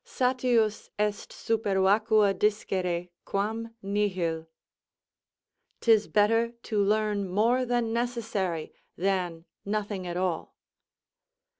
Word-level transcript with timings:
Satius 0.03 0.89
est 0.97 1.29
supervacua 1.31 2.33
discere, 2.33 3.09
quam 3.23 3.75
nihil. 3.83 4.47
"'Tis 5.79 6.07
better 6.07 6.53
to 6.63 6.83
learn 6.83 7.29
more 7.29 7.65
than 7.65 7.93
necessary 7.93 8.73
than 8.97 9.45
nothing 9.63 10.07
at 10.07 10.17
all." 10.17 10.55